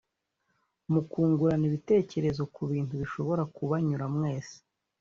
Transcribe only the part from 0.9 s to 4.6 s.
mukungurana ibitekerezo ku bintu bishobora kubanyura mwese